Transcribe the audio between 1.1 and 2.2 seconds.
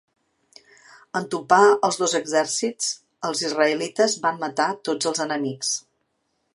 En topar els dos